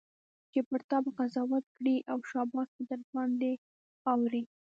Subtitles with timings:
[0.51, 3.53] چي پر تا به قضاوت کړي او شاباس درباندي
[4.11, 4.43] اوري